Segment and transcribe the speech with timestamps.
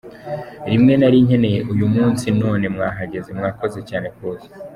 [0.69, 4.47] Nimwe nari nkeneye uyu munsi none mwahageze, mwakoze cyane kuza.